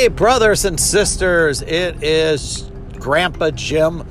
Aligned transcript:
Hey, 0.00 0.08
brothers 0.08 0.64
and 0.64 0.80
sisters, 0.80 1.60
it 1.60 2.02
is 2.02 2.70
Grandpa 2.98 3.50
Jim 3.50 4.08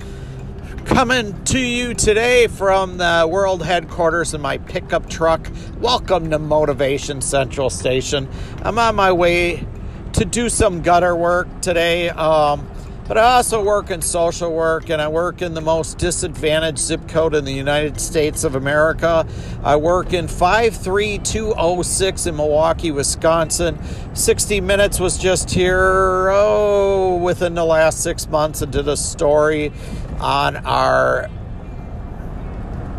coming 0.86 1.44
to 1.46 1.58
you 1.58 1.96
today 1.96 2.46
from 2.46 2.98
the 2.98 3.28
world 3.28 3.64
headquarters 3.64 4.36
in 4.36 4.40
my 4.40 4.60
pickup 4.60 5.10
truck. 5.10 5.50
Welcome 5.80 6.30
to 6.30 6.38
Motivation 6.38 7.22
Central 7.22 7.72
Station. 7.72 8.30
I'm 8.62 8.78
on 8.78 8.96
my 8.98 9.12
way 9.12 9.66
to 10.14 10.26
do 10.26 10.48
some 10.48 10.84
gutter 10.84 11.16
work 11.16 11.48
today. 11.62 12.10
Um, 12.10 12.69
but 13.10 13.18
I 13.18 13.36
also 13.38 13.62
work 13.64 13.90
in 13.90 14.04
social 14.04 14.54
work 14.54 14.92
and 14.92 15.02
I 15.02 15.08
work 15.08 15.42
in 15.42 15.56
the 15.56 15.62
most 15.62 15.98
disadvantaged 15.98 16.78
zip 16.78 17.08
code 17.08 17.34
in 17.34 17.44
the 17.44 17.52
United 17.52 18.00
States 18.00 18.44
of 18.44 18.54
America. 18.54 19.26
I 19.64 19.78
work 19.78 20.14
in 20.14 20.28
53206 20.28 22.28
in 22.28 22.36
Milwaukee, 22.36 22.92
Wisconsin. 22.92 23.80
60 24.14 24.62
Minutes 24.62 25.00
was 25.00 25.18
just 25.18 25.50
here, 25.50 26.30
oh, 26.30 27.18
within 27.18 27.56
the 27.56 27.66
last 27.66 28.04
six 28.04 28.28
months 28.28 28.62
and 28.62 28.72
did 28.72 28.88
a 28.88 28.96
story 28.96 29.72
on 30.20 30.58
our 30.58 31.32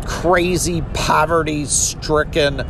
crazy 0.05 0.81
poverty 0.93 1.63
stricken 1.63 2.67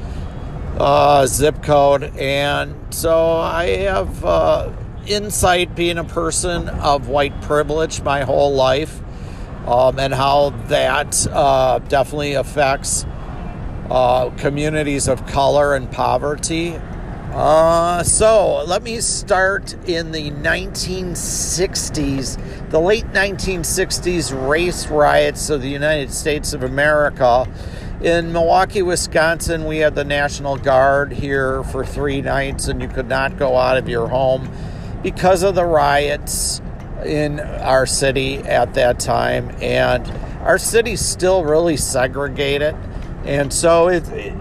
uh, 0.78 1.26
zip 1.26 1.64
code. 1.64 2.16
And 2.18 2.94
so 2.94 3.38
I 3.38 3.66
have. 3.66 4.24
Uh, 4.24 4.72
insight 5.08 5.76
being 5.76 5.98
a 5.98 6.04
person 6.04 6.70
of 6.70 7.08
white 7.08 7.42
privilege 7.42 8.02
my 8.02 8.24
whole 8.24 8.54
life 8.54 9.02
um, 9.66 9.98
and 10.00 10.14
how 10.14 10.50
that 10.68 11.28
uh, 11.28 11.80
definitely 11.80 12.34
affects 12.34 13.06
uh, 13.90 14.30
communities 14.38 15.08
of 15.08 15.26
color 15.28 15.76
and 15.76 15.92
poverty. 15.92 16.80
Uh, 17.34 18.04
so 18.04 18.64
let 18.66 18.84
me 18.84 19.00
start 19.00 19.74
in 19.88 20.12
the 20.12 20.32
1960s, 20.32 22.70
the 22.70 22.80
late 22.80 23.08
1960s 23.08 24.50
race 24.50 24.88
riots 24.88 25.50
of 25.50 25.62
the 25.62 25.70
United 25.70 26.12
States 26.12 26.52
of 26.54 26.64
America. 26.64 27.48
In 28.02 28.34
Milwaukee, 28.34 28.82
Wisconsin, 28.82 29.64
we 29.66 29.78
had 29.78 29.96
the 29.96 30.04
National 30.04 30.58
Guard 30.58 31.14
here 31.14 31.64
for 31.66 31.86
three 31.86 32.22
nights, 32.22 32.68
and 32.68 32.82
you 32.82 32.90
could 32.90 33.08
not 33.08 33.38
go 33.38 33.56
out 33.56 33.78
of 33.78 33.88
your 33.88 34.08
home 34.08 34.52
because 35.04 35.44
of 35.44 35.56
the 35.56 35.66
riots 35.66 36.62
in 37.06 37.40
our 37.40 37.86
city 37.86 38.38
at 38.40 38.74
that 38.76 39.00
time. 39.00 39.56
And 39.62 40.08
our 40.42 40.58
city's 40.58 41.02
still 41.02 41.44
really 41.44 41.78
segregated. 41.78 42.76
And 43.26 43.54
so 43.54 43.88
it, 43.88 44.08
it 44.10 44.34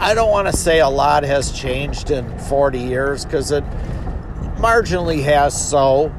I 0.00 0.14
don't 0.14 0.30
want 0.30 0.46
to 0.46 0.56
say 0.56 0.78
a 0.78 0.88
lot 0.88 1.24
has 1.24 1.50
changed 1.50 2.12
in 2.12 2.38
40 2.38 2.78
years 2.78 3.24
because 3.24 3.50
it 3.50 3.64
marginally 4.58 5.22
has 5.24 5.68
so. 5.68 6.12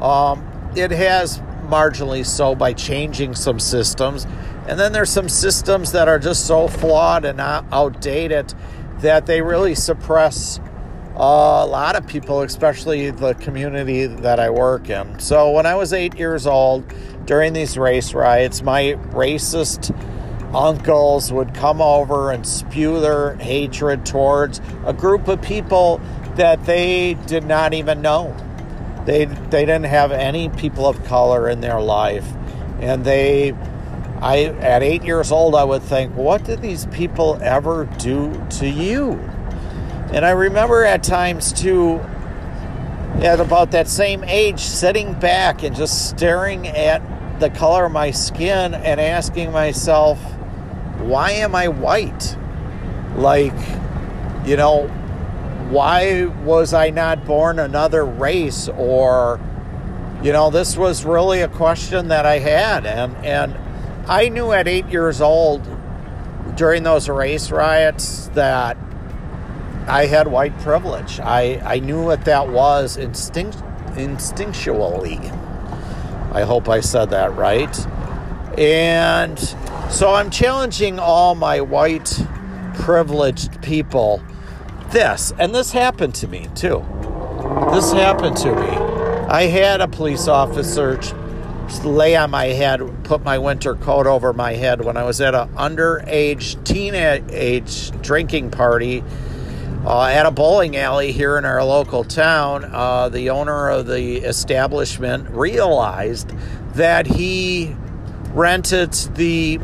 Um, 0.00 0.42
it 0.74 0.90
has 0.90 1.38
marginally 1.68 2.24
so 2.24 2.54
by 2.54 2.72
changing 2.72 3.34
some 3.34 3.60
systems. 3.60 4.26
And 4.66 4.80
then 4.80 4.92
there's 4.92 5.10
some 5.10 5.28
systems 5.28 5.92
that 5.92 6.08
are 6.08 6.18
just 6.18 6.46
so 6.46 6.66
flawed 6.66 7.24
and 7.24 7.40
outdated 7.40 8.54
that 9.00 9.26
they 9.26 9.42
really 9.42 9.74
suppress 9.74 10.58
a 11.16 11.66
lot 11.66 11.96
of 11.96 12.06
people, 12.06 12.42
especially 12.42 13.10
the 13.10 13.34
community 13.34 14.06
that 14.06 14.38
I 14.38 14.50
work 14.50 14.90
in. 14.90 15.18
So 15.18 15.50
when 15.50 15.64
I 15.64 15.74
was 15.74 15.92
eight 15.92 16.18
years 16.18 16.46
old, 16.46 16.84
during 17.24 17.54
these 17.54 17.78
race 17.78 18.12
riots, 18.12 18.62
my 18.62 18.98
racist 19.10 19.96
uncles 20.54 21.32
would 21.32 21.54
come 21.54 21.80
over 21.80 22.30
and 22.30 22.46
spew 22.46 23.00
their 23.00 23.34
hatred 23.36 24.04
towards 24.04 24.60
a 24.84 24.92
group 24.92 25.26
of 25.28 25.40
people 25.40 26.00
that 26.36 26.64
they 26.66 27.14
did 27.26 27.44
not 27.44 27.72
even 27.72 28.02
know. 28.02 28.36
They, 29.06 29.24
they 29.24 29.64
didn't 29.64 29.84
have 29.84 30.12
any 30.12 30.50
people 30.50 30.86
of 30.86 31.02
color 31.04 31.48
in 31.48 31.60
their 31.62 31.80
life. 31.80 32.26
And 32.80 33.04
they, 33.04 33.52
I, 34.20 34.44
at 34.60 34.82
eight 34.82 35.02
years 35.02 35.32
old, 35.32 35.54
I 35.54 35.64
would 35.64 35.82
think, 35.82 36.14
what 36.14 36.44
did 36.44 36.60
these 36.60 36.86
people 36.86 37.38
ever 37.40 37.86
do 37.98 38.46
to 38.58 38.68
you? 38.68 39.18
And 40.12 40.24
I 40.24 40.30
remember 40.30 40.84
at 40.84 41.02
times 41.02 41.52
too, 41.52 42.00
at 43.22 43.40
about 43.40 43.70
that 43.72 43.88
same 43.88 44.22
age, 44.24 44.60
sitting 44.60 45.14
back 45.14 45.62
and 45.62 45.74
just 45.74 46.08
staring 46.08 46.68
at 46.68 47.02
the 47.40 47.50
color 47.50 47.86
of 47.86 47.92
my 47.92 48.10
skin 48.10 48.74
and 48.74 49.00
asking 49.00 49.52
myself, 49.52 50.18
why 50.98 51.32
am 51.32 51.54
I 51.54 51.68
white? 51.68 52.36
Like, 53.16 53.54
you 54.44 54.56
know, 54.56 54.86
why 55.70 56.26
was 56.44 56.72
I 56.72 56.90
not 56.90 57.24
born 57.24 57.58
another 57.58 58.04
race? 58.04 58.68
Or, 58.68 59.40
you 60.22 60.32
know, 60.32 60.50
this 60.50 60.76
was 60.76 61.04
really 61.04 61.40
a 61.40 61.48
question 61.48 62.08
that 62.08 62.26
I 62.26 62.38
had. 62.38 62.86
And, 62.86 63.16
and 63.24 63.56
I 64.08 64.28
knew 64.28 64.52
at 64.52 64.68
eight 64.68 64.86
years 64.86 65.20
old 65.20 65.66
during 66.54 66.84
those 66.84 67.08
race 67.08 67.50
riots 67.50 68.28
that 68.28 68.76
I 69.86 70.06
had 70.06 70.26
white 70.26 70.58
privilege. 70.60 71.20
I, 71.20 71.60
I 71.64 71.78
knew 71.78 72.02
what 72.02 72.24
that 72.24 72.48
was 72.48 72.96
instinct, 72.96 73.58
instinctually. 73.94 75.20
I 76.32 76.42
hope 76.42 76.68
I 76.68 76.80
said 76.80 77.10
that 77.10 77.34
right. 77.36 77.86
And 78.58 79.38
so 79.90 80.12
I'm 80.12 80.30
challenging 80.30 80.98
all 80.98 81.34
my 81.34 81.60
white 81.60 82.20
privileged 82.74 83.62
people 83.62 84.22
this, 84.90 85.32
and 85.38 85.54
this 85.54 85.72
happened 85.72 86.14
to 86.16 86.28
me 86.28 86.48
too. 86.54 86.84
This 87.72 87.92
happened 87.92 88.36
to 88.38 88.54
me. 88.54 88.68
I 89.28 89.42
had 89.42 89.80
a 89.80 89.88
police 89.88 90.28
officer 90.28 91.00
lay 91.84 92.16
on 92.16 92.30
my 92.30 92.46
head, 92.46 92.80
put 93.04 93.24
my 93.24 93.38
winter 93.38 93.74
coat 93.74 94.06
over 94.06 94.32
my 94.32 94.54
head 94.54 94.84
when 94.84 94.96
I 94.96 95.04
was 95.04 95.20
at 95.20 95.34
an 95.34 95.48
underage, 95.54 96.62
teenage 96.64 97.90
drinking 98.02 98.50
party 98.50 99.02
uh, 99.86 100.06
at 100.06 100.26
a 100.26 100.32
bowling 100.32 100.76
alley 100.76 101.12
here 101.12 101.38
in 101.38 101.44
our 101.44 101.62
local 101.62 102.02
town, 102.02 102.64
uh, 102.72 103.08
the 103.08 103.30
owner 103.30 103.70
of 103.70 103.86
the 103.86 104.16
establishment 104.16 105.30
realized 105.30 106.30
that 106.74 107.06
he 107.06 107.74
rented 108.32 108.92
the 109.14 109.60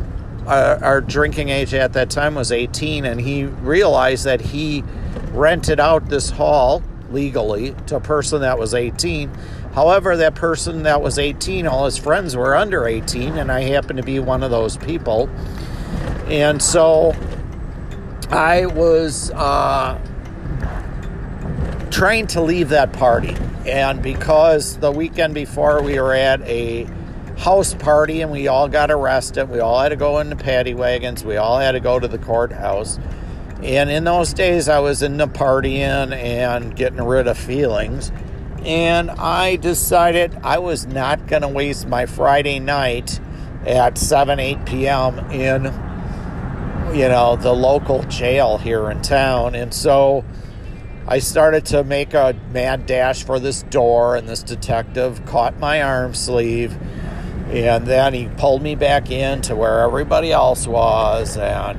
uh, 0.47 0.79
our 0.81 1.01
drinking 1.01 1.49
age 1.49 1.73
at 1.73 1.93
that 1.93 2.09
time 2.09 2.35
was 2.35 2.51
18 2.51 3.05
and 3.05 3.19
he 3.19 3.45
realized 3.45 4.25
that 4.25 4.41
he 4.41 4.83
rented 5.31 5.79
out 5.79 6.09
this 6.09 6.29
hall 6.29 6.81
legally 7.11 7.73
to 7.87 7.95
a 7.95 7.99
person 8.01 8.41
that 8.41 8.59
was 8.59 8.73
18 8.73 9.29
however 9.73 10.17
that 10.17 10.35
person 10.35 10.83
that 10.83 11.01
was 11.01 11.17
18 11.17 11.65
all 11.65 11.85
his 11.85 11.97
friends 11.97 12.35
were 12.35 12.55
under 12.55 12.85
18 12.85 13.37
and 13.37 13.49
i 13.49 13.61
happened 13.61 13.97
to 13.97 14.03
be 14.03 14.19
one 14.19 14.43
of 14.43 14.51
those 14.51 14.75
people. 14.77 15.29
And 16.27 16.61
so 16.61 17.15
i 18.29 18.65
was 18.65 19.31
uh, 19.31 19.97
trying 21.93 22.25
to 22.25 22.41
leave 22.41 22.69
that 22.69 22.91
party. 22.91 23.37
And 23.67 24.01
because 24.01 24.77
the 24.77 24.91
weekend 24.91 25.35
before 25.35 25.83
we 25.83 25.99
were 25.99 26.15
at 26.15 26.41
a 26.41 26.85
house 27.37 27.75
party 27.75 28.21
and 28.21 28.31
we 28.31 28.47
all 28.47 28.67
got 28.67 28.89
arrested, 28.89 29.47
we 29.47 29.59
all 29.59 29.79
had 29.79 29.89
to 29.89 29.95
go 29.95 30.17
in 30.17 30.29
the 30.29 30.35
paddy 30.35 30.73
wagons, 30.73 31.23
we 31.23 31.37
all 31.37 31.59
had 31.59 31.73
to 31.73 31.79
go 31.79 31.99
to 31.99 32.07
the 32.07 32.17
courthouse. 32.17 32.97
And 33.61 33.91
in 33.91 34.05
those 34.05 34.33
days, 34.33 34.67
I 34.67 34.79
was 34.79 35.03
in 35.03 35.17
the 35.17 35.27
partying 35.27 36.11
and 36.11 36.75
getting 36.75 37.01
rid 37.01 37.27
of 37.27 37.37
feelings. 37.37 38.11
And 38.65 39.11
I 39.11 39.57
decided 39.57 40.35
I 40.43 40.57
was 40.57 40.87
not 40.87 41.27
going 41.27 41.43
to 41.43 41.47
waste 41.47 41.87
my 41.87 42.07
Friday 42.07 42.59
night 42.59 43.19
at 43.67 43.99
7, 43.99 44.39
8 44.39 44.65
p.m. 44.65 45.19
in, 45.31 45.65
you 46.95 47.07
know, 47.07 47.35
the 47.35 47.53
local 47.53 48.01
jail 48.03 48.57
here 48.57 48.89
in 48.89 49.01
town. 49.03 49.53
And 49.53 49.73
so 49.73 50.25
I 51.05 51.19
started 51.19 51.65
to 51.67 51.83
make 51.83 52.13
a 52.13 52.33
mad 52.51 52.85
dash 52.85 53.23
for 53.23 53.37
this 53.37 53.63
door, 53.63 54.15
and 54.15 54.27
this 54.27 54.41
detective 54.41 55.25
caught 55.25 55.59
my 55.59 55.81
arm 55.81 56.13
sleeve. 56.13 56.77
And 57.49 57.85
then 57.85 58.13
he 58.13 58.29
pulled 58.37 58.61
me 58.61 58.75
back 58.75 59.11
in 59.11 59.41
to 59.43 59.55
where 59.55 59.81
everybody 59.81 60.31
else 60.31 60.65
was, 60.65 61.35
and 61.35 61.77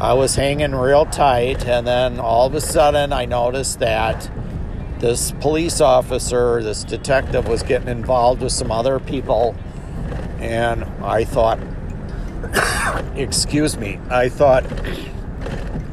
I 0.00 0.12
was 0.12 0.36
hanging 0.36 0.74
real 0.74 1.06
tight. 1.06 1.66
And 1.66 1.86
then 1.86 2.20
all 2.20 2.46
of 2.46 2.54
a 2.54 2.60
sudden, 2.60 3.12
I 3.12 3.24
noticed 3.24 3.78
that 3.78 4.30
this 4.98 5.32
police 5.32 5.80
officer, 5.80 6.62
this 6.62 6.84
detective, 6.84 7.48
was 7.48 7.62
getting 7.62 7.88
involved 7.88 8.42
with 8.42 8.52
some 8.52 8.70
other 8.70 9.00
people. 9.00 9.56
And 10.38 10.84
I 11.02 11.24
thought, 11.24 11.58
excuse 13.16 13.78
me, 13.78 13.98
I 14.10 14.28
thought, 14.28 14.64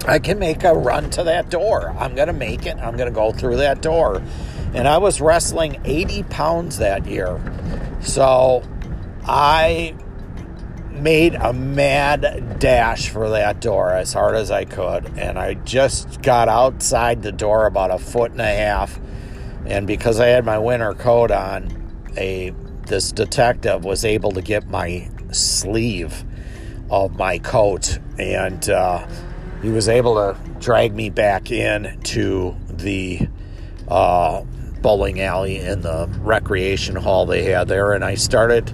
I 0.10 0.18
can 0.18 0.40
make 0.40 0.64
a 0.64 0.74
run 0.74 1.12
to 1.12 1.24
that 1.26 1.52
door. 1.52 1.96
I'm 2.00 2.16
going 2.16 2.28
to 2.28 2.34
make 2.34 2.66
it. 2.66 2.78
I'm 2.78 2.98
going 2.98 3.10
to 3.10 3.16
go 3.16 3.32
through 3.32 3.58
that 3.58 3.82
door. 3.84 4.24
And 4.74 4.88
I 4.88 4.98
was 4.98 5.22
wrestling 5.22 5.80
80 5.86 6.24
pounds 6.24 6.80
that 6.80 7.06
year. 7.06 7.40
So 8.02 8.64
I 9.26 9.96
made 10.90 11.36
a 11.36 11.54
mad 11.54 12.58
dash 12.60 13.10
for 13.10 13.30
that 13.30 13.62
door 13.62 13.92
as 13.92 14.12
hard 14.12 14.36
as 14.36 14.50
I 14.50 14.66
could. 14.66 15.18
And 15.18 15.38
I 15.38 15.54
just 15.54 16.24
got 16.24 16.50
outside 16.50 17.22
the 17.22 17.32
door 17.32 17.68
about 17.68 17.92
a 17.92 18.00
foot 18.00 18.32
and 18.32 18.42
a 18.42 18.46
half 18.46 19.00
And 19.68 19.86
because 19.86 20.20
I 20.20 20.28
had 20.28 20.44
my 20.44 20.58
winter 20.58 20.96
coat 20.96 21.30
on, 21.30 22.04
a 22.18 22.50
this 22.88 23.12
detective 23.12 23.86
was 23.86 24.04
able 24.04 24.32
to 24.32 24.42
get 24.42 24.68
my 24.68 25.08
sleeve 25.32 26.24
of 26.90 27.16
my 27.16 27.38
coat 27.38 28.00
and 28.18 28.68
uh, 28.68 29.08
he 29.62 29.70
was 29.70 29.88
able 29.88 30.16
to 30.16 30.38
drag 30.60 30.94
me 30.94 31.10
back 31.10 31.52
in 31.52 32.00
to 32.04 32.56
the 32.70 33.28
uh, 33.88 34.44
bowling 34.82 35.20
alley 35.20 35.58
in 35.58 35.82
the 35.82 36.08
recreation 36.22 36.96
hall 36.96 37.26
they 37.26 37.44
had 37.44 37.68
there 37.68 37.92
and 37.92 38.04
i 38.06 38.16
started 38.16 38.68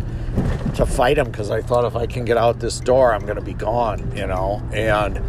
to 0.75 0.85
fight 0.85 1.17
him 1.17 1.25
because 1.31 1.49
i 1.49 1.61
thought 1.61 1.85
if 1.85 1.95
i 1.95 2.05
can 2.05 2.25
get 2.25 2.37
out 2.37 2.59
this 2.59 2.79
door 2.79 3.13
i'm 3.13 3.21
going 3.21 3.37
to 3.37 3.41
be 3.41 3.53
gone 3.53 4.15
you 4.15 4.27
know 4.27 4.61
and 4.71 5.21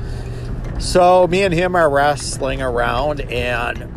so 0.82 1.26
me 1.29 1.43
and 1.43 1.55
him 1.55 1.75
are 1.75 1.88
wrestling 1.88 2.61
around 2.61 3.20
and 3.23 3.91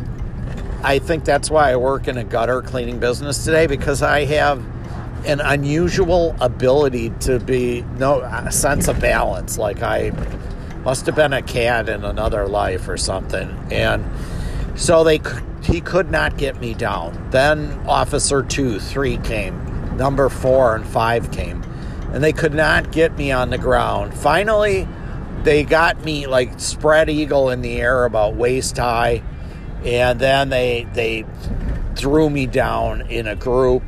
I 0.82 0.98
think 0.98 1.24
that's 1.24 1.50
why 1.50 1.72
I 1.72 1.76
work 1.76 2.08
in 2.08 2.16
a 2.16 2.24
gutter 2.24 2.62
cleaning 2.62 2.98
business 2.98 3.44
today 3.44 3.66
because 3.66 4.00
I 4.00 4.24
have 4.24 4.64
an 5.26 5.40
unusual 5.40 6.34
ability 6.40 7.10
to 7.20 7.38
be 7.38 7.82
no 7.98 8.48
sense 8.50 8.88
of 8.88 8.98
balance. 8.98 9.58
Like 9.58 9.82
I 9.82 10.10
must 10.84 11.06
have 11.06 11.14
been 11.14 11.32
a 11.32 11.42
cat 11.42 11.88
in 11.88 12.04
another 12.04 12.46
life 12.46 12.88
or 12.88 12.96
something, 12.96 13.48
and 13.70 14.04
so 14.78 15.04
they 15.04 15.20
he 15.62 15.80
could 15.80 16.10
not 16.10 16.38
get 16.38 16.60
me 16.60 16.74
down. 16.74 17.28
Then 17.30 17.72
officer 17.86 18.42
two, 18.42 18.80
three 18.80 19.18
came, 19.18 19.96
number 19.96 20.28
four 20.28 20.74
and 20.74 20.86
five 20.86 21.30
came, 21.30 21.62
and 22.12 22.24
they 22.24 22.32
could 22.32 22.54
not 22.54 22.92
get 22.92 23.16
me 23.16 23.30
on 23.32 23.50
the 23.50 23.58
ground. 23.58 24.14
Finally, 24.14 24.88
they 25.42 25.64
got 25.64 26.04
me 26.04 26.26
like 26.26 26.58
spread 26.60 27.08
eagle 27.08 27.50
in 27.50 27.62
the 27.62 27.80
air 27.80 28.04
about 28.04 28.34
waist 28.34 28.76
high. 28.76 29.22
And 29.84 30.20
then 30.20 30.50
they 30.50 30.86
they 30.92 31.24
threw 31.96 32.28
me 32.28 32.46
down 32.46 33.02
in 33.02 33.26
a 33.26 33.34
group 33.34 33.82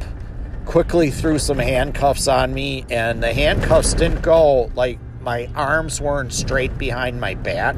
quickly 0.64 1.10
threw 1.10 1.38
some 1.38 1.58
handcuffs 1.58 2.28
on 2.28 2.54
me. 2.54 2.84
And 2.90 3.22
the 3.22 3.32
handcuffs 3.32 3.94
didn't 3.94 4.22
go 4.22 4.70
like 4.74 4.98
my 5.22 5.48
arms 5.54 6.00
weren't 6.00 6.32
straight 6.32 6.76
behind 6.78 7.20
my 7.20 7.34
back. 7.34 7.76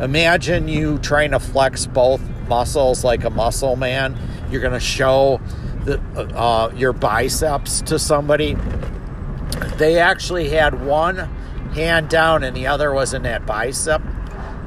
Imagine 0.00 0.68
you 0.68 0.98
trying 0.98 1.32
to 1.32 1.38
flex 1.38 1.86
both 1.86 2.20
muscles 2.48 3.04
like 3.04 3.24
a 3.24 3.30
muscle 3.30 3.76
man. 3.76 4.16
You're 4.50 4.60
going 4.60 4.72
to 4.72 4.80
show 4.80 5.40
the, 5.84 6.00
uh, 6.34 6.72
your 6.74 6.92
biceps 6.92 7.82
to 7.82 7.98
somebody. 7.98 8.56
They 9.76 9.98
actually 9.98 10.48
had 10.48 10.84
one 10.84 11.16
hand 11.74 12.08
down 12.08 12.42
and 12.42 12.56
the 12.56 12.66
other 12.66 12.92
was 12.92 13.14
in 13.14 13.22
that 13.22 13.46
bicep 13.46 14.02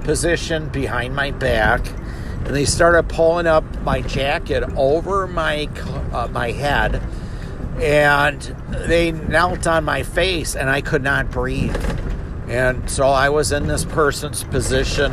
position 0.04 0.70
behind 0.70 1.16
my 1.16 1.32
back. 1.32 1.88
And 2.46 2.56
they 2.56 2.66
started 2.66 3.10
pulling 3.10 3.48
up 3.48 3.64
my 3.82 4.02
jacket 4.02 4.64
over 4.76 5.26
my 5.26 5.68
uh, 6.14 6.28
my 6.28 6.52
head 6.52 7.02
and 7.82 8.42
they 8.88 9.12
knelt 9.12 9.68
on 9.68 9.84
my 9.84 10.04
face 10.04 10.56
and 10.56 10.70
I 10.70 10.82
could 10.82 11.04
not 11.04 11.32
breathe. 11.32 11.76
And 12.48 12.90
so 12.90 13.08
I 13.08 13.30
was 13.30 13.52
in 13.52 13.68
this 13.68 13.86
person's 13.86 14.44
position 14.44 15.12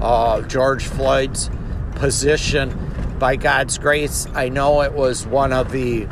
uh, 0.00 0.42
George 0.42 0.84
Floyd's 0.84 1.48
position. 1.94 2.76
By 3.18 3.36
God's 3.36 3.78
grace 3.78 4.26
I 4.34 4.48
know 4.48 4.82
it 4.82 4.92
was 4.92 5.26
one 5.26 5.52
of 5.52 5.70
the 5.70 6.08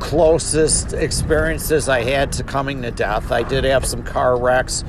closest 0.00 0.92
experiences 0.92 1.88
I 1.88 2.02
had 2.02 2.32
to 2.32 2.42
coming 2.42 2.82
to 2.82 2.90
death. 2.90 3.30
I 3.30 3.42
did 3.42 3.64
have 3.64 3.84
some 3.84 4.02
car 4.02 4.36
wrecks 4.36 4.82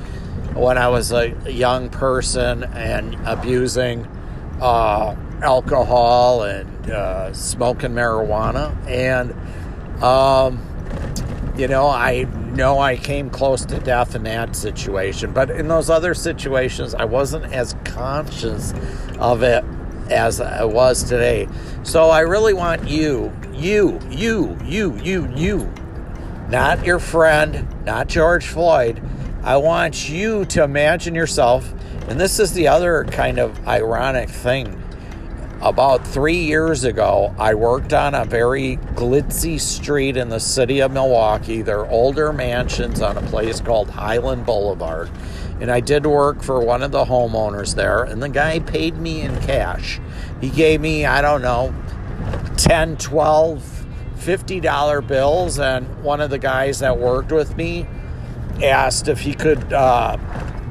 when 0.54 0.78
I 0.78 0.88
was 0.88 1.12
a 1.12 1.28
young 1.50 1.90
person 1.90 2.64
and 2.64 3.14
abusing 3.24 4.06
uh, 4.60 5.14
alcohol 5.42 6.42
and 6.42 6.90
uh, 6.90 7.32
smoking 7.32 7.90
marijuana. 7.90 8.74
And, 8.86 9.30
um, 10.02 10.60
you 11.56 11.68
know, 11.68 11.88
I 11.88 12.24
know 12.54 12.78
I 12.78 12.96
came 12.96 13.30
close 13.30 13.64
to 13.66 13.78
death 13.78 14.14
in 14.14 14.24
that 14.24 14.56
situation. 14.56 15.32
But 15.32 15.50
in 15.50 15.68
those 15.68 15.90
other 15.90 16.14
situations, 16.14 16.94
I 16.94 17.04
wasn't 17.04 17.52
as 17.52 17.76
conscious 17.84 18.74
of 19.18 19.42
it 19.42 19.64
as 20.10 20.40
I 20.40 20.64
was 20.64 21.02
today. 21.04 21.48
So 21.82 22.10
I 22.10 22.20
really 22.20 22.54
want 22.54 22.88
you, 22.88 23.32
you, 23.52 24.00
you, 24.10 24.58
you, 24.64 24.96
you, 25.02 25.28
you, 25.34 25.72
not 26.48 26.84
your 26.84 26.98
friend, 26.98 27.66
not 27.84 28.08
George 28.08 28.46
Floyd. 28.46 29.00
I 29.42 29.56
want 29.56 30.08
you 30.08 30.44
to 30.46 30.62
imagine 30.62 31.14
yourself 31.14 31.72
and 32.08 32.20
this 32.20 32.40
is 32.40 32.52
the 32.52 32.68
other 32.68 33.04
kind 33.04 33.38
of 33.38 33.66
ironic 33.66 34.28
thing. 34.28 34.81
About 35.62 36.04
three 36.04 36.38
years 36.38 36.82
ago, 36.82 37.32
I 37.38 37.54
worked 37.54 37.92
on 37.92 38.16
a 38.16 38.24
very 38.24 38.78
glitzy 38.96 39.60
street 39.60 40.16
in 40.16 40.28
the 40.28 40.40
city 40.40 40.80
of 40.80 40.90
Milwaukee. 40.90 41.62
They're 41.62 41.86
older 41.86 42.32
mansions 42.32 43.00
on 43.00 43.16
a 43.16 43.22
place 43.22 43.60
called 43.60 43.88
Highland 43.88 44.44
Boulevard. 44.44 45.08
And 45.60 45.70
I 45.70 45.78
did 45.78 46.04
work 46.04 46.42
for 46.42 46.58
one 46.58 46.82
of 46.82 46.90
the 46.90 47.04
homeowners 47.04 47.76
there, 47.76 48.02
and 48.02 48.20
the 48.20 48.28
guy 48.28 48.58
paid 48.58 48.96
me 48.96 49.20
in 49.20 49.40
cash. 49.42 50.00
He 50.40 50.50
gave 50.50 50.80
me, 50.80 51.06
I 51.06 51.22
don't 51.22 51.42
know, 51.42 51.72
10, 52.56 52.96
12, 52.96 53.86
$50 54.16 55.06
bills, 55.06 55.60
and 55.60 56.02
one 56.02 56.20
of 56.20 56.30
the 56.30 56.40
guys 56.40 56.80
that 56.80 56.98
worked 56.98 57.30
with 57.30 57.56
me 57.56 57.86
asked 58.64 59.06
if 59.06 59.20
he 59.20 59.32
could 59.32 59.72
uh, 59.72 60.16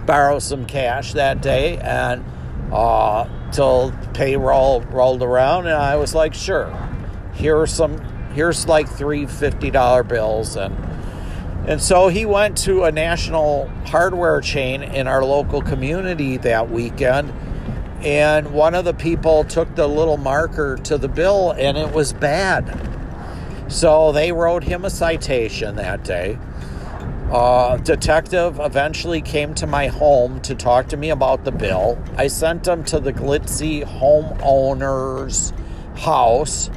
borrow 0.05 0.39
some 0.39 0.65
cash 0.65 1.13
that 1.13 1.41
day 1.41 1.77
and 1.77 2.25
uh, 2.73 3.25
till 3.51 3.93
payroll 4.13 4.81
rolled 4.81 5.21
around 5.21 5.67
and 5.67 5.75
I 5.75 5.95
was 5.95 6.15
like, 6.15 6.33
sure, 6.33 6.71
here's 7.33 7.73
some 7.73 7.99
here's 8.33 8.67
like 8.67 8.89
three 8.89 9.25
fifty 9.25 9.71
dollar 9.71 10.03
bills 10.03 10.55
and 10.55 10.75
and 11.67 11.81
so 11.81 12.07
he 12.07 12.25
went 12.25 12.57
to 12.59 12.85
a 12.85 12.91
national 12.91 13.67
hardware 13.85 14.41
chain 14.41 14.81
in 14.81 15.07
our 15.07 15.23
local 15.23 15.61
community 15.61 16.37
that 16.37 16.71
weekend 16.71 17.31
and 18.03 18.51
one 18.51 18.73
of 18.73 18.83
the 18.83 18.93
people 18.93 19.43
took 19.43 19.75
the 19.75 19.87
little 19.87 20.17
marker 20.17 20.77
to 20.77 20.97
the 20.97 21.07
bill 21.07 21.51
and 21.51 21.77
it 21.77 21.91
was 21.91 22.13
bad. 22.13 22.87
So 23.67 24.11
they 24.11 24.31
wrote 24.31 24.63
him 24.63 24.85
a 24.85 24.89
citation 24.89 25.75
that 25.75 26.03
day 26.03 26.39
uh, 27.31 27.77
detective 27.77 28.59
eventually 28.59 29.21
came 29.21 29.53
to 29.55 29.65
my 29.65 29.87
home 29.87 30.41
to 30.41 30.53
talk 30.53 30.87
to 30.89 30.97
me 30.97 31.09
about 31.09 31.45
the 31.45 31.51
bill. 31.51 31.97
I 32.17 32.27
sent 32.27 32.67
him 32.67 32.83
to 32.85 32.99
the 32.99 33.13
glitzy 33.13 33.85
homeowner's 33.85 35.53
house 35.95 36.69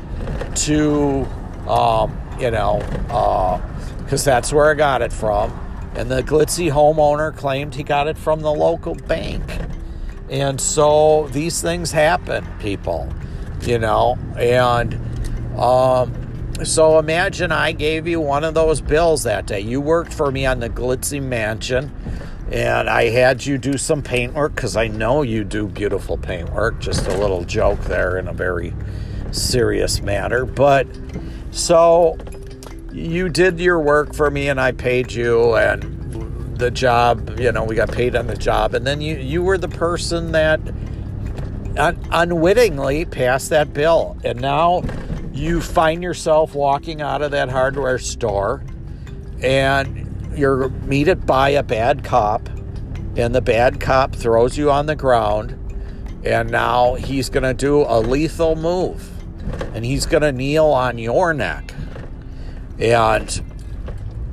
to, 0.67 1.27
um, 1.69 2.17
you 2.39 2.53
know, 2.53 2.79
because 3.99 4.27
uh, 4.27 4.31
that's 4.31 4.53
where 4.53 4.71
I 4.71 4.75
got 4.75 5.03
it 5.03 5.13
from. 5.13 5.61
And 5.97 6.11
the 6.11 6.23
glitzy 6.23 6.71
homeowner 6.71 7.37
claimed 7.37 7.75
he 7.75 7.83
got 7.83 8.07
it 8.07 8.17
from 8.17 8.41
the 8.41 8.53
local 8.53 8.95
bank. 8.95 9.43
And 10.31 10.61
so 10.61 11.29
these 11.33 11.61
things 11.61 11.91
happen, 11.91 12.47
people, 12.61 13.09
you 13.63 13.79
know, 13.79 14.19
and 14.37 14.95
um, 15.59 16.24
so 16.63 16.99
imagine 16.99 17.51
I 17.51 17.73
gave 17.73 18.07
you 18.07 18.21
one 18.21 18.45
of 18.45 18.55
those 18.55 18.81
bills 18.81 19.25
that 19.25 19.47
day. 19.47 19.61
You 19.61 19.81
worked 19.81 20.13
for 20.13 20.31
me 20.31 20.47
on 20.47 20.61
the 20.61 20.71
glitzy 20.71 21.21
mansion, 21.21 21.93
and 22.53 22.89
I 22.89 23.11
had 23.11 23.45
you 23.45 23.59
do 23.59 23.77
some 23.77 24.03
paintwork 24.03 24.55
because 24.55 24.77
I 24.77 24.87
know 24.87 25.23
you 25.23 25.43
do 25.43 25.67
beautiful 25.67 26.17
paintwork. 26.17 26.79
Just 26.79 27.07
a 27.09 27.17
little 27.17 27.45
joke 27.45 27.81
there 27.81 28.19
in 28.19 28.29
a 28.29 28.33
very 28.33 28.73
serious 29.33 30.01
matter. 30.01 30.45
But 30.45 30.87
so 31.51 32.17
you 32.93 33.29
did 33.29 33.59
your 33.59 33.81
work 33.81 34.15
for 34.15 34.31
me, 34.31 34.49
and 34.49 34.61
I 34.61 34.73
paid 34.73 35.13
you, 35.13 35.57
and 35.57 36.57
the 36.59 36.71
job, 36.71 37.39
you 37.41 37.51
know, 37.51 37.65
we 37.65 37.75
got 37.75 37.91
paid 37.91 38.15
on 38.15 38.27
the 38.29 38.37
job. 38.37 38.75
And 38.75 38.87
then 38.87 39.01
you, 39.01 39.17
you 39.17 39.43
were 39.43 39.59
the 39.59 39.69
person 39.69 40.33
that 40.33 40.61
un- 41.77 41.99
unwittingly 42.11 43.05
passed 43.07 43.51
that 43.51 43.75
bill. 43.75 44.17
And 44.25 44.41
now 44.41 44.83
you 45.35 45.61
find 45.61 46.03
yourself 46.03 46.55
walking 46.55 47.03
out 47.03 47.21
of 47.21 47.33
that 47.33 47.49
hardware 47.49 47.99
store 47.99 48.63
and 49.43 50.33
you're 50.37 50.69
meted 50.69 51.27
by 51.27 51.51
a 51.51 51.63
bad 51.63 52.05
cop 52.05 52.49
and 53.17 53.35
the 53.35 53.43
bad 53.43 53.81
cop 53.81 54.15
throws 54.15 54.57
you 54.57 54.71
on 54.71 54.87
the 54.87 54.95
ground 54.95 55.59
and 56.25 56.51
now 56.51 56.95
he's 56.95 57.29
going 57.29 57.43
to 57.43 57.53
do 57.53 57.83
a 57.83 57.99
lethal 57.99 58.55
move 58.55 59.11
and 59.75 59.85
he's 59.85 60.07
going 60.07 60.23
to 60.23 60.33
kneel 60.33 60.67
on 60.67 60.99
your 60.99 61.35
neck. 61.35 61.75
And 62.79 63.43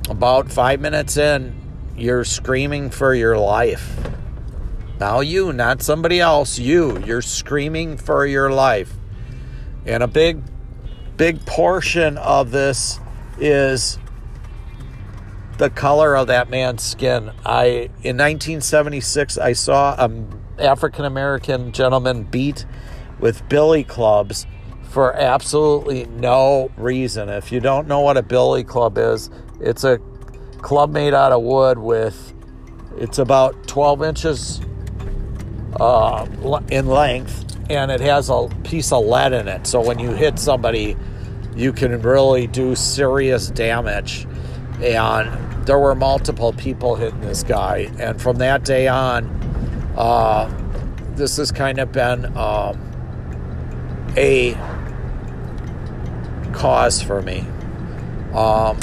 about 0.08 0.50
5 0.50 0.80
minutes 0.80 1.16
in 1.16 1.60
you're 1.96 2.24
screaming 2.24 2.90
for 2.90 3.12
your 3.12 3.36
life. 3.36 3.98
Now 5.00 5.18
you 5.18 5.52
not 5.52 5.82
somebody 5.82 6.20
else 6.20 6.60
you 6.60 6.98
you're 7.04 7.22
screaming 7.22 7.96
for 7.96 8.24
your 8.24 8.52
life. 8.52 8.94
And 9.84 10.04
a 10.04 10.08
big 10.08 10.42
big 11.22 11.46
portion 11.46 12.18
of 12.18 12.50
this 12.50 12.98
is 13.38 13.96
the 15.58 15.70
color 15.70 16.16
of 16.16 16.26
that 16.26 16.50
man's 16.50 16.82
skin. 16.82 17.30
I 17.46 17.90
in 18.02 18.16
1976 18.16 19.38
I 19.38 19.52
saw 19.52 19.94
an 20.04 20.28
African 20.58 21.04
American 21.04 21.70
gentleman 21.70 22.24
beat 22.24 22.66
with 23.20 23.48
billy 23.48 23.84
clubs 23.84 24.48
for 24.90 25.14
absolutely 25.14 26.06
no 26.06 26.72
reason. 26.76 27.28
If 27.28 27.52
you 27.52 27.60
don't 27.60 27.86
know 27.86 28.00
what 28.00 28.16
a 28.16 28.22
billy 28.24 28.64
club 28.64 28.98
is, 28.98 29.30
it's 29.60 29.84
a 29.84 30.00
club 30.60 30.90
made 30.90 31.14
out 31.14 31.30
of 31.30 31.42
wood 31.42 31.78
with 31.78 32.34
it's 32.98 33.20
about 33.20 33.68
12 33.68 34.02
inches 34.02 34.60
uh, 35.78 36.26
in 36.68 36.88
length 36.88 37.44
and 37.70 37.92
it 37.92 38.00
has 38.00 38.28
a 38.28 38.48
piece 38.64 38.90
of 38.90 39.04
lead 39.04 39.32
in 39.32 39.46
it. 39.46 39.68
So 39.68 39.80
when 39.80 40.00
you 40.00 40.10
hit 40.10 40.40
somebody, 40.40 40.96
you 41.54 41.72
can 41.72 42.00
really 42.02 42.46
do 42.46 42.74
serious 42.74 43.48
damage. 43.48 44.26
And 44.80 45.66
there 45.66 45.78
were 45.78 45.94
multiple 45.94 46.52
people 46.52 46.96
hitting 46.96 47.20
this 47.20 47.42
guy. 47.42 47.90
And 47.98 48.20
from 48.20 48.38
that 48.38 48.64
day 48.64 48.88
on, 48.88 49.26
uh, 49.96 50.50
this 51.14 51.36
has 51.36 51.52
kind 51.52 51.78
of 51.78 51.92
been 51.92 52.36
um, 52.36 52.78
a 54.16 54.54
cause 56.52 57.02
for 57.02 57.22
me. 57.22 57.46
Um, 58.34 58.78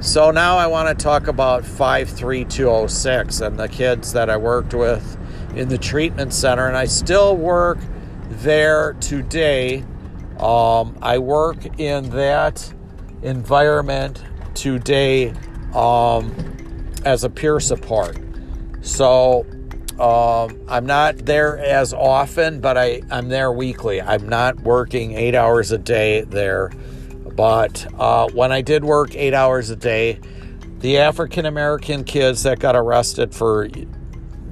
so 0.00 0.30
now 0.30 0.56
I 0.56 0.66
want 0.66 0.88
to 0.88 1.02
talk 1.02 1.26
about 1.26 1.64
53206 1.64 3.40
and 3.40 3.58
the 3.58 3.68
kids 3.68 4.12
that 4.12 4.30
I 4.30 4.36
worked 4.36 4.74
with 4.74 5.18
in 5.54 5.68
the 5.68 5.78
treatment 5.78 6.32
center, 6.32 6.66
and 6.66 6.76
I 6.76 6.86
still 6.86 7.36
work 7.36 7.78
there 8.28 8.94
today. 8.94 9.84
Um, 10.40 10.96
I 11.02 11.18
work 11.18 11.78
in 11.78 12.10
that 12.10 12.72
environment 13.22 14.22
today 14.54 15.34
um, 15.74 16.34
as 17.04 17.24
a 17.24 17.30
peer 17.30 17.60
support. 17.60 18.16
So 18.80 19.46
um, 19.98 20.58
I'm 20.68 20.86
not 20.86 21.18
there 21.18 21.58
as 21.58 21.92
often, 21.92 22.60
but 22.60 22.78
I, 22.78 23.02
I'm 23.10 23.28
there 23.28 23.52
weekly. 23.52 24.00
I'm 24.00 24.28
not 24.28 24.60
working 24.60 25.12
eight 25.12 25.34
hours 25.34 25.72
a 25.72 25.78
day 25.78 26.22
there 26.22 26.70
but 27.40 27.86
uh, 27.98 28.28
when 28.34 28.52
I 28.52 28.60
did 28.60 28.84
work 28.84 29.14
eight 29.14 29.32
hours 29.32 29.70
a 29.70 29.76
day, 29.76 30.20
the 30.80 30.98
African 30.98 31.46
American 31.46 32.04
kids 32.04 32.42
that 32.42 32.58
got 32.58 32.76
arrested 32.76 33.34
for 33.34 33.68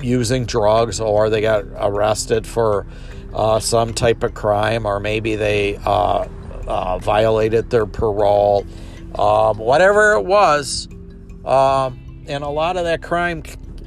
using 0.01 0.47
drugs 0.47 0.99
or 0.99 1.29
they 1.29 1.43
got 1.43 1.65
arrested 1.77 2.47
for 2.47 2.87
uh, 3.35 3.61
some 3.61 3.95
type 3.95 4.23
of 4.23 4.35
crime 4.35 4.87
or 4.87 5.01
maybe 5.01 5.37
they 5.37 5.77
uh, 5.85 6.27
uh 6.67 6.99
violated 6.99 7.71
their 7.71 7.87
parole, 7.87 8.67
um, 9.19 9.59
whatever 9.59 10.15
it 10.15 10.25
was, 10.25 10.89
um, 11.45 12.25
and 12.29 12.45
a 12.45 12.49
lot 12.49 12.77
of 12.77 12.85
that 12.85 13.03
crime 13.03 13.43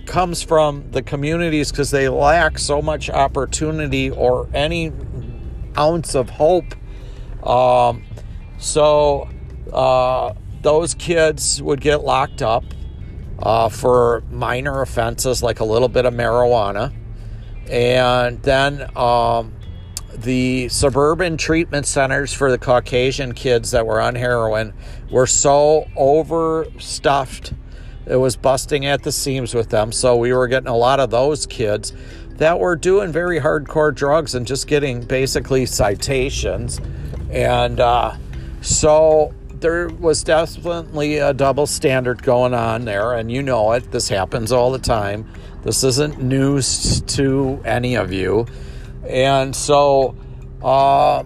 comes 0.06 0.42
from 0.42 0.90
the 0.92 1.02
communities 1.02 1.72
because 1.72 1.92
they 1.92 2.10
lack 2.10 2.58
so 2.58 2.82
much 2.82 3.10
opportunity 3.10 4.10
or 4.10 4.50
any 4.54 4.92
ounce 5.78 6.16
of 6.16 6.30
hope. 6.30 6.66
Um, 7.46 8.04
so 8.58 9.30
uh, 9.72 10.34
those 10.62 10.94
kids 10.96 11.62
would 11.62 11.82
get 11.82 12.04
locked 12.04 12.42
up 12.42 12.64
uh, 13.40 13.70
for 13.70 14.24
minor 14.30 14.82
offenses 14.82 15.42
like 15.42 15.60
a 15.60 15.66
little 15.66 15.88
bit 15.88 16.06
of 16.06 16.14
marijuana. 16.14 16.94
And 17.70 18.42
then 18.44 18.96
um, 18.98 19.54
the 20.14 20.70
suburban 20.70 21.38
treatment 21.38 21.86
centers 21.86 22.34
for 22.34 22.52
the 22.52 22.58
Caucasian 22.58 23.34
kids 23.34 23.72
that 23.72 23.86
were 23.86 24.02
on 24.02 24.16
heroin 24.16 24.74
were 25.10 25.28
so 25.28 25.88
overstuffed. 25.96 27.54
It 28.06 28.16
was 28.16 28.36
busting 28.36 28.86
at 28.86 29.04
the 29.04 29.12
seams 29.12 29.54
with 29.54 29.70
them. 29.70 29.92
So 29.92 30.18
we 30.18 30.34
were 30.34 30.48
getting 30.48 30.68
a 30.68 30.76
lot 30.76 31.00
of 31.00 31.12
those 31.12 31.46
kids 31.46 31.94
that 32.38 32.60
were 32.60 32.76
doing 32.76 33.12
very 33.12 33.40
hardcore 33.40 33.94
drugs 33.94 34.34
and 34.36 34.48
just 34.48 34.68
getting 34.68 35.02
basically 35.02 35.66
citations. 35.66 36.82
And 37.30 37.80
uh, 37.80 38.18
so 38.62 39.34
there 39.62 39.90
was 39.90 40.24
definitely 40.24 41.18
a 41.18 41.34
double 41.34 41.68
standard 41.68 42.24
going 42.24 42.54
on 42.54 42.86
there, 42.86 43.14
and 43.14 43.32
you 43.32 43.44
know 43.44 43.72
it. 43.74 43.92
This 43.92 44.10
happens 44.10 44.52
all 44.52 44.72
the 44.72 44.80
time. 44.80 45.30
This 45.64 45.84
isn't 45.84 46.22
news 46.22 47.02
to 47.02 47.62
any 47.66 47.96
of 47.96 48.12
you. 48.12 48.48
And 49.08 49.56
so 49.56 50.16
uh, 50.64 51.24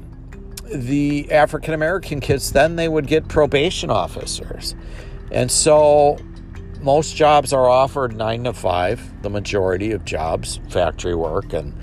the 0.74 1.32
African 1.32 1.74
American 1.74 2.20
kids, 2.20 2.52
then 2.52 2.76
they 2.76 2.88
would 2.88 3.08
get 3.08 3.28
probation 3.28 3.90
officers. 3.90 4.76
And 5.32 5.52
so 5.52 6.18
most 6.82 7.16
jobs 7.16 7.54
are 7.54 7.68
offered 7.68 8.16
nine 8.16 8.44
to 8.44 8.54
five, 8.54 9.22
the 9.22 9.30
majority 9.30 9.92
of 9.92 10.06
jobs, 10.06 10.60
factory 10.70 11.16
work, 11.16 11.54
and 11.54 11.74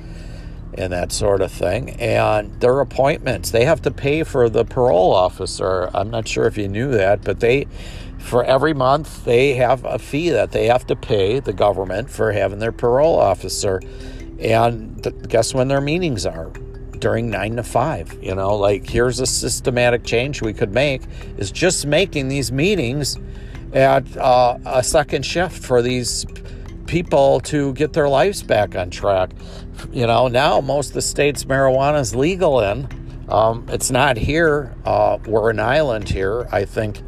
and 0.75 0.93
that 0.93 1.13
sort 1.13 1.43
of 1.43 1.53
thing. 1.53 1.91
And 2.01 2.59
their 2.61 2.81
appointments, 2.81 3.51
they 3.51 3.65
have 3.67 3.83
to 3.83 3.91
pay 3.91 4.25
for 4.25 4.49
the 4.49 4.65
parole 4.65 5.13
officer. 5.13 5.91
I'm 5.93 6.11
not 6.11 6.27
sure 6.27 6.47
if 6.47 6.57
you 6.57 6.69
knew 6.69 6.91
that, 6.93 7.23
but 7.23 7.41
they, 7.41 7.67
for 8.23 8.45
every 8.45 8.73
month, 8.73 9.25
they 9.25 9.55
have 9.55 9.85
a 9.85 9.99
fee 9.99 10.31
that 10.31 10.53
they 10.53 10.67
have 10.67 10.87
to 10.87 10.97
pay 10.97 11.41
the 11.41 11.53
government 11.53 12.09
for 12.09 12.33
having 12.33 12.59
their 12.59 12.73
parole 12.73 13.19
officer. 13.19 13.81
And 14.41 15.03
th- 15.03 15.15
guess 15.29 15.55
when 15.55 15.69
their 15.69 15.81
meetings 15.81 16.25
are? 16.25 16.51
During 16.99 17.31
nine 17.31 17.57
to 17.57 17.63
five. 17.63 18.17
You 18.23 18.35
know, 18.35 18.57
like 18.57 18.89
here's 18.89 19.21
a 19.21 19.27
systematic 19.27 20.05
change 20.05 20.41
we 20.41 20.53
could 20.53 20.73
make 20.73 21.03
is 21.37 21.51
just 21.51 21.85
making 21.85 22.29
these 22.29 22.53
meetings 22.53 23.19
at 23.73 24.17
uh, 24.17 24.59
a 24.65 24.83
second 24.83 25.27
shift 25.27 25.63
for 25.63 25.83
these 25.83 26.25
people 26.87 27.41
to 27.41 27.73
get 27.73 27.93
their 27.93 28.09
lives 28.09 28.43
back 28.43 28.77
on 28.77 28.91
track. 28.91 29.31
You 29.93 30.07
know, 30.07 30.29
now 30.29 30.61
most 30.61 30.89
of 30.89 30.95
the 30.95 31.03
states 31.03 31.45
marijuana 31.45 32.01
is 32.01 32.15
legal 32.15 32.61
in. 32.61 32.89
Um, 33.29 33.67
it's 33.69 33.91
not 33.91 34.17
here. 34.17 34.75
Uh, 34.85 35.19
we're 35.27 35.51
an 35.51 35.61
island 35.61 36.09
here. 36.09 36.47
I 36.53 36.65
think, 36.65 37.03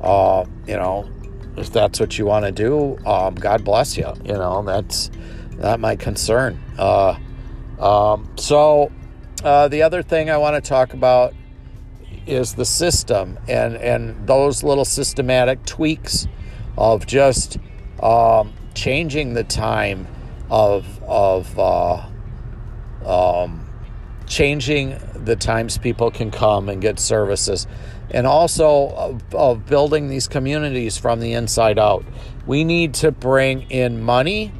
uh, 0.00 0.44
you 0.66 0.76
know, 0.76 1.08
if 1.56 1.72
that's 1.72 2.00
what 2.00 2.18
you 2.18 2.26
want 2.26 2.44
to 2.44 2.52
do, 2.52 2.98
um, 3.06 3.34
God 3.34 3.64
bless 3.64 3.96
you. 3.96 4.12
You 4.24 4.34
know, 4.34 4.62
that's 4.62 5.10
not 5.58 5.80
my 5.80 5.96
concern. 5.96 6.60
Uh, 6.78 7.18
um, 7.78 8.30
so, 8.36 8.90
uh, 9.44 9.68
the 9.68 9.82
other 9.82 10.02
thing 10.02 10.30
I 10.30 10.36
want 10.36 10.62
to 10.62 10.68
talk 10.68 10.92
about 10.94 11.34
is 12.26 12.54
the 12.54 12.64
system 12.64 13.38
and 13.48 13.76
and 13.76 14.26
those 14.26 14.62
little 14.62 14.84
systematic 14.84 15.64
tweaks 15.64 16.26
of 16.76 17.06
just 17.06 17.58
um, 18.02 18.52
changing 18.74 19.34
the 19.34 19.44
time 19.44 20.06
of 20.50 21.02
of 21.04 21.58
uh, 21.58 22.06
um, 23.04 23.68
changing 24.26 24.98
the 25.14 25.36
times 25.36 25.78
people 25.78 26.10
can 26.10 26.30
come 26.30 26.68
and 26.68 26.80
get 26.80 26.98
services, 26.98 27.66
and 28.10 28.26
also 28.26 28.88
of, 28.90 29.34
of 29.34 29.66
building 29.66 30.08
these 30.08 30.28
communities 30.28 30.96
from 30.96 31.20
the 31.20 31.32
inside 31.32 31.78
out. 31.78 32.04
We 32.46 32.64
need 32.64 32.94
to 32.94 33.12
bring 33.12 33.70
in 33.70 34.02
money, 34.02 34.52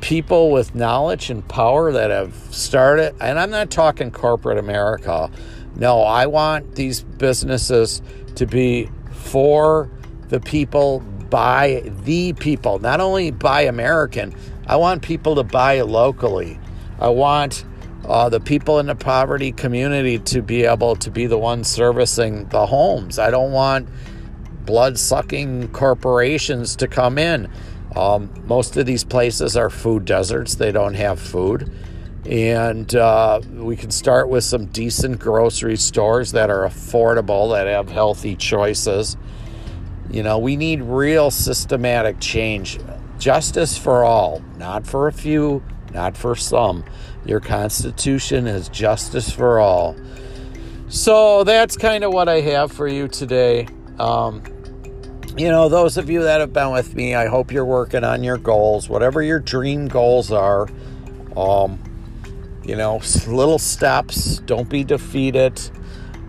people 0.00 0.50
with 0.50 0.74
knowledge 0.74 1.30
and 1.30 1.46
power 1.46 1.92
that 1.92 2.10
have 2.10 2.34
started, 2.50 3.14
and 3.20 3.38
I'm 3.38 3.50
not 3.50 3.70
talking 3.70 4.10
corporate 4.10 4.58
America. 4.58 5.30
No, 5.76 6.02
I 6.02 6.26
want 6.26 6.74
these 6.74 7.02
businesses 7.02 8.02
to 8.36 8.46
be 8.46 8.90
for 9.12 9.90
the 10.28 10.40
people 10.40 11.00
by 11.30 11.92
the 12.04 12.32
people, 12.34 12.78
not 12.78 13.00
only 13.00 13.30
buy 13.30 13.62
American. 13.62 14.34
I 14.66 14.76
want 14.76 15.02
people 15.02 15.34
to 15.36 15.42
buy 15.42 15.80
locally. 15.82 16.58
I 16.98 17.08
want 17.08 17.64
uh, 18.04 18.28
the 18.28 18.40
people 18.40 18.78
in 18.78 18.86
the 18.86 18.94
poverty 18.94 19.52
community 19.52 20.18
to 20.18 20.42
be 20.42 20.64
able 20.64 20.96
to 20.96 21.10
be 21.10 21.26
the 21.26 21.38
ones 21.38 21.68
servicing 21.68 22.46
the 22.48 22.66
homes. 22.66 23.18
I 23.18 23.30
don't 23.30 23.52
want 23.52 23.88
blood 24.64 24.98
sucking 24.98 25.68
corporations 25.68 26.76
to 26.76 26.88
come 26.88 27.18
in. 27.18 27.50
Um, 27.96 28.30
most 28.46 28.76
of 28.76 28.86
these 28.86 29.02
places 29.02 29.56
are 29.56 29.70
food 29.70 30.04
deserts, 30.04 30.54
they 30.54 30.72
don't 30.72 30.94
have 30.94 31.18
food. 31.18 31.72
And 32.26 32.94
uh, 32.94 33.40
we 33.50 33.76
can 33.76 33.90
start 33.90 34.28
with 34.28 34.44
some 34.44 34.66
decent 34.66 35.18
grocery 35.18 35.76
stores 35.76 36.32
that 36.32 36.50
are 36.50 36.68
affordable, 36.68 37.52
that 37.54 37.66
have 37.66 37.88
healthy 37.88 38.36
choices. 38.36 39.16
You 40.10 40.22
know, 40.22 40.38
we 40.38 40.56
need 40.56 40.82
real 40.82 41.30
systematic 41.30 42.20
change. 42.20 42.78
Justice 43.18 43.78
for 43.78 44.04
all, 44.04 44.42
not 44.58 44.86
for 44.86 45.08
a 45.08 45.12
few, 45.12 45.62
not 45.92 46.16
for 46.16 46.34
some. 46.34 46.84
Your 47.24 47.40
Constitution 47.40 48.46
is 48.46 48.68
justice 48.68 49.30
for 49.30 49.60
all. 49.60 49.96
So 50.88 51.44
that's 51.44 51.76
kind 51.76 52.04
of 52.04 52.12
what 52.12 52.28
I 52.28 52.40
have 52.40 52.72
for 52.72 52.88
you 52.88 53.08
today. 53.08 53.68
Um, 53.98 54.42
you 55.36 55.48
know, 55.48 55.68
those 55.68 55.96
of 55.96 56.08
you 56.08 56.22
that 56.22 56.40
have 56.40 56.52
been 56.52 56.72
with 56.72 56.94
me, 56.94 57.14
I 57.14 57.26
hope 57.26 57.52
you're 57.52 57.64
working 57.64 58.04
on 58.04 58.24
your 58.24 58.38
goals, 58.38 58.88
whatever 58.88 59.22
your 59.22 59.38
dream 59.38 59.88
goals 59.88 60.32
are. 60.32 60.68
Um, 61.36 61.78
you 62.64 62.76
know, 62.76 63.00
little 63.26 63.58
steps. 63.58 64.38
Don't 64.40 64.68
be 64.68 64.84
defeated. 64.84 65.60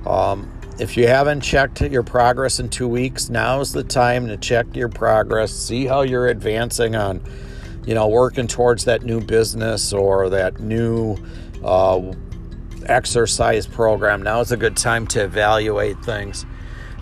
Um, 0.05 0.51
if 0.79 0.95
you 0.95 1.07
haven't 1.07 1.41
checked 1.41 1.81
your 1.81 2.03
progress 2.03 2.59
in 2.59 2.69
two 2.69 2.87
weeks, 2.87 3.29
now's 3.29 3.73
the 3.73 3.83
time 3.83 4.27
to 4.27 4.37
check 4.37 4.73
your 4.73 4.87
progress, 4.87 5.51
see 5.51 5.85
how 5.85 6.01
you're 6.01 6.27
advancing 6.27 6.95
on, 6.95 7.21
you 7.89 7.95
know, 7.95 8.07
working 8.07 8.45
towards 8.45 8.85
that 8.85 9.01
new 9.01 9.19
business 9.19 9.91
or 9.91 10.29
that 10.29 10.59
new 10.59 11.17
uh, 11.63 11.99
exercise 12.85 13.65
program. 13.65 14.21
Now 14.21 14.41
is 14.41 14.51
a 14.51 14.57
good 14.57 14.77
time 14.77 15.07
to 15.07 15.23
evaluate 15.23 16.05
things. 16.05 16.45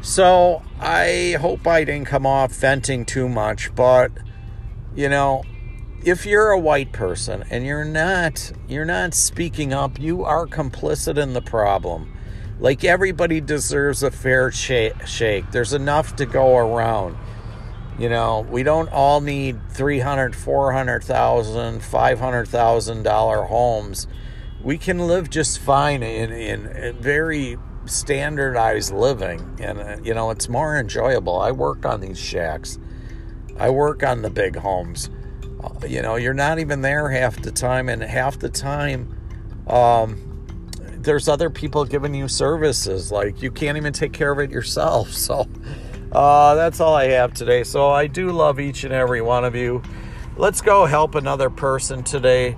So 0.01 0.63
I 0.79 1.35
hope 1.41 1.67
I 1.67 1.83
didn't 1.83 2.07
come 2.07 2.25
off 2.25 2.53
venting 2.53 3.03
too 3.03 3.27
much, 3.27 3.75
but 3.75 4.13
you 4.95 5.09
know, 5.09 5.43
if 6.05 6.25
you're 6.25 6.51
a 6.51 6.59
white 6.59 6.93
person 6.93 7.43
and 7.49 7.65
you're 7.65 7.83
not 7.83 8.53
you're 8.69 8.85
not 8.85 9.13
speaking 9.13 9.73
up, 9.73 9.99
you 9.99 10.23
are 10.23 10.47
complicit 10.47 11.17
in 11.17 11.33
the 11.33 11.41
problem. 11.41 12.17
Like 12.61 12.85
everybody 12.85 13.41
deserves 13.41 14.03
a 14.03 14.11
fair 14.11 14.53
shake. 14.53 15.51
There's 15.51 15.73
enough 15.73 16.15
to 16.15 16.25
go 16.25 16.55
around. 16.55 17.17
You 17.97 18.09
know, 18.09 18.41
we 18.49 18.61
don't 18.61 18.89
all 18.89 19.21
need 19.21 19.59
300, 19.71 20.35
400,000, 20.35 21.81
500,000 21.81 23.03
dollar 23.03 23.43
homes. 23.43 24.07
We 24.61 24.77
can 24.77 24.99
live 24.99 25.29
just 25.29 25.59
fine 25.59 26.03
in, 26.03 26.31
in, 26.31 26.97
very 26.97 27.57
standardized 27.85 28.93
living 28.93 29.57
and 29.59 29.79
uh, 29.79 29.97
you 30.03 30.13
know, 30.13 30.29
it's 30.29 30.47
more 30.47 30.77
enjoyable. 30.77 31.39
I 31.39 31.51
work 31.51 31.85
on 31.85 32.01
these 32.01 32.19
shacks. 32.19 32.77
I 33.57 33.69
work 33.71 34.03
on 34.03 34.21
the 34.21 34.29
big 34.29 34.57
homes. 34.57 35.09
Uh, 35.63 35.87
you 35.87 36.01
know, 36.03 36.17
you're 36.17 36.33
not 36.35 36.59
even 36.59 36.81
there 36.81 37.09
half 37.09 37.41
the 37.41 37.51
time 37.51 37.89
and 37.89 38.03
half 38.03 38.37
the 38.37 38.49
time 38.49 39.13
um 39.67 40.27
there's 40.99 41.27
other 41.27 41.49
people 41.49 41.85
giving 41.85 42.13
you 42.13 42.27
services 42.27 43.11
like 43.11 43.41
you 43.41 43.51
can't 43.51 43.77
even 43.77 43.93
take 43.93 44.13
care 44.13 44.31
of 44.31 44.39
it 44.39 44.51
yourself. 44.51 45.11
So 45.13 45.47
uh, 46.17 46.55
that's 46.55 46.79
all 46.79 46.95
I 46.95 47.09
have 47.09 47.35
today. 47.35 47.63
So 47.63 47.91
I 47.91 48.07
do 48.07 48.31
love 48.31 48.59
each 48.59 48.83
and 48.83 48.91
every 48.91 49.21
one 49.21 49.45
of 49.45 49.55
you. 49.55 49.83
Let's 50.35 50.61
go 50.61 50.85
help 50.85 51.13
another 51.13 51.51
person 51.51 52.03
today. 52.03 52.55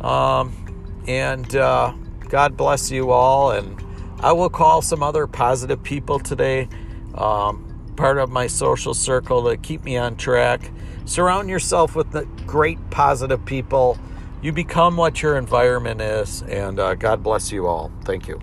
Um, 0.00 1.02
and 1.08 1.56
uh, 1.56 1.92
God 2.28 2.56
bless 2.56 2.88
you 2.88 3.10
all. 3.10 3.50
And 3.50 3.84
I 4.20 4.30
will 4.30 4.48
call 4.48 4.80
some 4.80 5.02
other 5.02 5.26
positive 5.26 5.82
people 5.82 6.20
today, 6.20 6.68
um, 7.16 7.92
part 7.96 8.18
of 8.18 8.30
my 8.30 8.46
social 8.46 8.94
circle 8.94 9.50
to 9.50 9.56
keep 9.56 9.82
me 9.82 9.96
on 9.96 10.14
track. 10.14 10.70
Surround 11.04 11.48
yourself 11.48 11.96
with 11.96 12.12
the 12.12 12.26
great 12.46 12.78
positive 12.90 13.44
people. 13.44 13.98
You 14.40 14.52
become 14.52 14.96
what 14.96 15.20
your 15.20 15.36
environment 15.36 16.00
is. 16.00 16.42
And 16.42 16.78
uh, 16.78 16.94
God 16.94 17.24
bless 17.24 17.50
you 17.50 17.66
all. 17.66 17.90
Thank 18.04 18.28
you. 18.28 18.40